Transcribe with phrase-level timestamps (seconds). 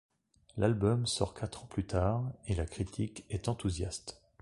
[0.57, 4.19] L'album sort quatre ans plus tard, et la critique est enthousiaste.